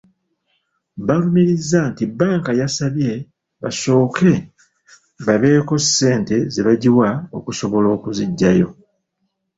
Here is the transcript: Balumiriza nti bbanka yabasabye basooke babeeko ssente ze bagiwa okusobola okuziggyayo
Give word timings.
Balumiriza 1.05 1.79
nti 1.91 2.03
bbanka 2.11 2.51
yabasabye 2.59 3.11
basooke 3.61 4.33
babeeko 5.25 5.73
ssente 5.83 6.35
ze 6.53 6.61
bagiwa 6.67 7.09
okusobola 7.37 7.87
okuziggyayo 7.95 8.67